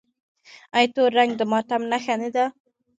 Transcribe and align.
آیا 0.75 0.89
تور 0.95 1.09
رنګ 1.17 1.31
د 1.37 1.41
ماتم 1.51 1.81
نښه 1.91 2.15
نه 2.21 2.29
ده؟ 2.35 2.45